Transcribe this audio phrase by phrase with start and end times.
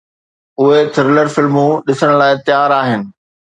[0.61, 3.01] اهي ٿرلر فلمون ڏسڻ لاءِ تيار آهن